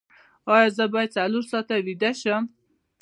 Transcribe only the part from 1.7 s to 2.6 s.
ویده شم؟